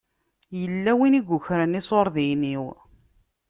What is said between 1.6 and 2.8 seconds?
iṣuṛdiyen-iw.